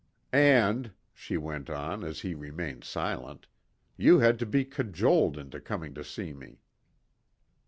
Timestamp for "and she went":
0.33-1.69